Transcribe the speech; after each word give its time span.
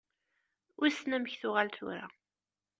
Wissen 0.79 1.15
amek 1.15 1.33
tuɣal 1.41 1.69
tura. 1.77 2.05